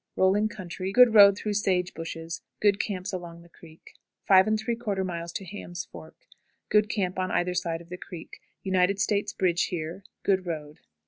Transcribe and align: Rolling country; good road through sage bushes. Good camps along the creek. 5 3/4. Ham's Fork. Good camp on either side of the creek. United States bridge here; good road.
Rolling 0.15 0.49
country; 0.49 0.91
good 0.91 1.13
road 1.13 1.37
through 1.37 1.53
sage 1.53 1.93
bushes. 1.93 2.41
Good 2.59 2.79
camps 2.79 3.13
along 3.13 3.43
the 3.43 3.49
creek. 3.49 3.93
5 4.23 4.47
3/4. 4.47 5.49
Ham's 5.51 5.85
Fork. 5.85 6.25
Good 6.69 6.89
camp 6.89 7.19
on 7.19 7.29
either 7.29 7.53
side 7.53 7.81
of 7.81 7.89
the 7.89 7.97
creek. 7.97 8.41
United 8.63 8.99
States 8.99 9.31
bridge 9.31 9.65
here; 9.65 10.03
good 10.23 10.47
road. 10.47 10.79